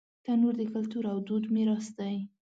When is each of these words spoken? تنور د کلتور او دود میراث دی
تنور 0.25 0.55
د 0.59 0.63
کلتور 0.73 1.03
او 1.13 1.17
دود 1.27 1.43
میراث 1.53 1.87
دی 1.99 2.15